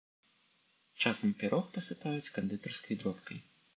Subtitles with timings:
[1.03, 3.37] Часам пірог пасыпаюць кандытарскай дробкай.